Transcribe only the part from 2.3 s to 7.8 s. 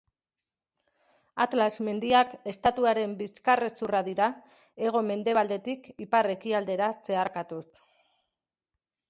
estatuaren bizkarrezurra dira, hego-mendebaldetik ipar-ekialdera zeharkatuz.